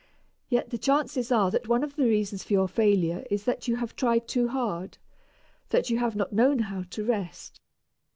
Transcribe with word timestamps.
Yet 0.49 0.71
the 0.71 0.79
chances 0.79 1.31
are 1.31 1.51
that 1.51 1.67
one 1.67 1.83
of 1.83 1.95
the 1.95 2.05
reasons 2.07 2.43
for 2.43 2.53
your 2.53 2.67
failure 2.67 3.23
is 3.29 3.43
that 3.43 3.67
you 3.67 3.75
have 3.75 3.95
tried 3.95 4.27
too 4.27 4.47
hard, 4.47 4.97
that 5.69 5.91
you 5.91 5.99
have 5.99 6.15
not 6.15 6.33
known 6.33 6.57
how 6.57 6.85
to 6.89 7.03
rest. 7.05 7.61